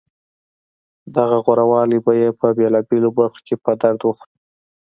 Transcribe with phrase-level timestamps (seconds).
[1.15, 4.31] دغه غورهوالی به یې په بېلابېلو برخو کې په درد وخوري